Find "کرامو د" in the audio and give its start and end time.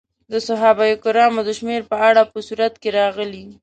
1.03-1.49